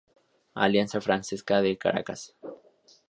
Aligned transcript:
Alianza 0.55 0.99
Francesa 0.99 1.61
de 1.61 1.77
Caracas. 1.77 2.35